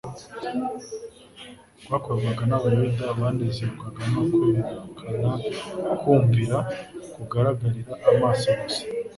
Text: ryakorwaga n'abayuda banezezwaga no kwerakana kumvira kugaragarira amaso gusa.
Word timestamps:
ryakorwaga 1.85 2.43
n'abayuda 2.49 3.05
banezezwaga 3.19 4.01
no 4.13 4.21
kwerakana 4.33 5.29
kumvira 5.99 6.57
kugaragarira 7.13 7.93
amaso 8.11 8.47
gusa. 8.61 8.83